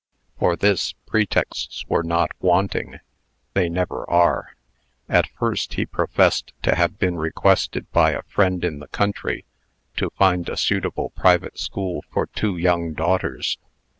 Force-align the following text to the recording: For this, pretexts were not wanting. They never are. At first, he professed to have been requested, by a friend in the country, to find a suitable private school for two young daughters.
For 0.39 0.55
this, 0.55 0.93
pretexts 1.05 1.85
were 1.87 2.01
not 2.01 2.31
wanting. 2.39 3.01
They 3.53 3.69
never 3.69 4.09
are. 4.09 4.55
At 5.07 5.27
first, 5.37 5.75
he 5.75 5.85
professed 5.85 6.53
to 6.63 6.73
have 6.73 6.97
been 6.97 7.17
requested, 7.17 7.85
by 7.91 8.13
a 8.13 8.23
friend 8.23 8.63
in 8.65 8.79
the 8.79 8.87
country, 8.87 9.45
to 9.97 10.09
find 10.17 10.49
a 10.49 10.57
suitable 10.57 11.11
private 11.11 11.59
school 11.59 12.03
for 12.11 12.25
two 12.25 12.57
young 12.57 12.93
daughters. 12.93 13.59